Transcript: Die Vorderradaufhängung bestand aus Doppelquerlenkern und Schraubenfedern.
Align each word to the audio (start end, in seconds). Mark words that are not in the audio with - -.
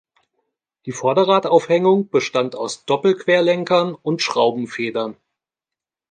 Die 0.87 0.93
Vorderradaufhängung 0.93 2.09
bestand 2.09 2.55
aus 2.55 2.85
Doppelquerlenkern 2.85 3.93
und 3.93 4.23
Schraubenfedern. 4.23 5.15